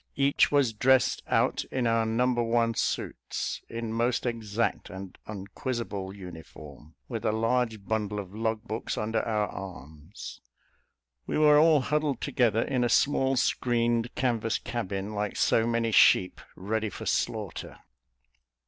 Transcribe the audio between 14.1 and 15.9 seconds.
canvas cabin, like so